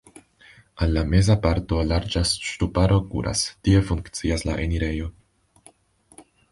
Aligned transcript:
Al 0.85 0.95
la 0.97 1.03
meza 1.09 1.35
parto 1.43 1.83
larĝa 1.91 2.25
ŝtuparo 2.31 2.99
kuras, 3.13 3.47
tie 3.69 3.87
funkcias 3.93 4.49
la 4.51 4.61
enirejo. 4.67 5.15